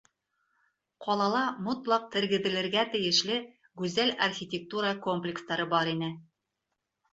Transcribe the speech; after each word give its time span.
Ҡалала 1.05 1.41
мотлаҡ 1.67 2.07
тергеҙелергә 2.15 2.87
тейешле 2.97 3.37
гүзәл 3.83 4.15
архитектура 4.31 4.97
комплекстары 5.07 5.71
бар 5.77 5.95
ине. 5.97 6.13